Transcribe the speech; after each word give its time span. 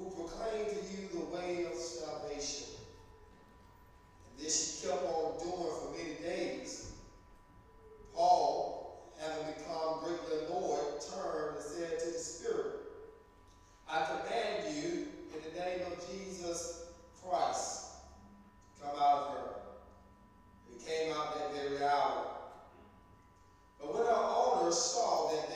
who 0.00 0.10
proclaimed 0.10 0.70
to 0.70 0.76
you 0.96 1.08
the 1.12 1.36
way 1.36 1.66
of 1.70 1.76
salvation. 1.76 2.68
And 4.26 4.44
this 4.44 4.80
she 4.80 4.88
kept 4.88 5.04
on 5.04 5.38
doing 5.38 5.52
for 5.52 5.94
many 5.96 6.14
days. 6.14 6.92
Paul, 8.14 9.12
having 9.20 9.52
become 9.54 10.00
greatly 10.02 10.46
annoyed, 10.46 11.00
turned 11.00 11.56
and 11.56 11.64
said 11.64 11.98
to 11.98 12.06
the 12.06 12.18
Spirit, 12.18 12.80
I 13.88 14.06
command 14.06 14.74
you 14.74 15.08
in 15.34 15.42
the 15.44 15.60
name 15.60 15.80
of 15.92 15.98
Jesus 16.08 16.84
Christ, 17.22 17.90
come 18.80 18.94
out 18.98 19.18
of 19.18 19.34
her. 19.34 19.50
It 20.72 20.86
came 20.86 21.12
out 21.12 21.34
that 21.34 21.52
very 21.54 21.84
hour. 21.84 22.26
But 23.78 23.94
when 23.94 24.04
her 24.04 24.12
owners 24.12 24.78
saw 24.78 25.30
that 25.30 25.49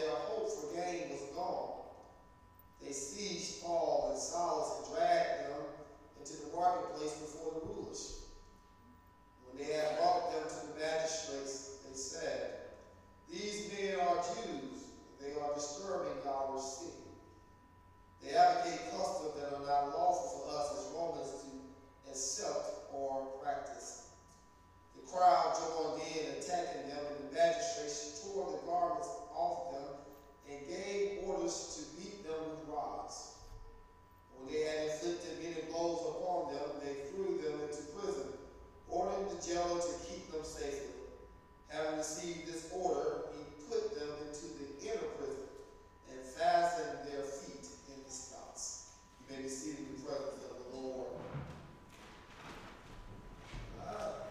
marketplace 6.56 7.14
before 7.14 7.52
the 7.54 7.68
rulers. 7.68 8.20
When 9.44 9.56
they 9.58 9.72
had 9.74 9.96
brought 9.98 10.30
them 10.30 10.48
to 10.48 10.58
the 10.66 10.80
magistrates, 10.80 11.78
they 11.86 11.94
said, 11.94 12.70
These 13.30 13.70
men 13.70 13.98
are 13.98 14.18
Jews, 14.22 14.88
and 15.10 15.16
they 15.20 15.34
are 15.34 15.54
disturbing 15.54 16.18
our 16.26 16.58
city. 16.58 17.04
They 18.22 18.32
advocate 18.34 18.90
customs 18.96 19.34
that 19.36 19.52
are 19.52 19.62
not 19.62 19.92
lawful 19.92 20.40
for 20.40 20.48
us 20.48 20.72
as 20.72 20.88
Romans 20.94 21.32
to 21.42 22.10
accept 22.10 22.72
or 22.90 23.20
practice. 23.42 24.08
The 24.94 25.02
crowd 25.10 25.58
joined 25.58 25.98
in, 25.98 26.26
attacking 26.38 26.88
them, 26.88 27.04
and 27.10 27.18
the 27.18 27.34
magistrates 27.34 28.20
tore 28.22 28.46
the 28.48 28.58
garments 28.64 29.10
off 29.34 29.68
them 29.68 29.90
and 30.48 30.66
gave 30.66 31.18
orders 31.26 31.76
to 31.76 31.82
beat 32.00 32.22
them 32.22 32.38
with 32.46 32.56
rods. 32.66 33.33
When 34.44 34.52
they 34.52 34.64
had 34.64 34.90
inflicted 34.90 35.42
many 35.42 35.72
blows 35.72 36.04
upon 36.04 36.52
them, 36.52 36.68
they 36.84 37.08
threw 37.08 37.40
them 37.40 37.60
into 37.64 37.82
prison, 37.96 38.28
ordering 38.88 39.28
the 39.28 39.40
jailer 39.40 39.80
to 39.80 39.94
keep 40.06 40.30
them 40.30 40.44
safely. 40.44 41.00
Having 41.68 41.96
received 41.96 42.46
this 42.46 42.70
order, 42.74 43.22
he 43.32 43.40
put 43.70 43.98
them 43.98 44.08
into 44.28 44.44
the 44.60 44.84
inner 44.84 45.08
prison 45.16 45.48
and 46.10 46.20
fastened 46.20 47.08
their 47.08 47.22
feet 47.22 47.66
in 47.88 48.04
the 48.04 48.10
stocks. 48.10 48.90
You 49.20 49.34
may 49.34 49.42
be 49.44 49.48
seated 49.48 49.78
in 49.78 49.96
the 49.96 50.02
presence 50.02 50.44
of 50.44 50.72
the 50.72 50.76
Lord. 50.76 51.08
Uh, 53.80 54.23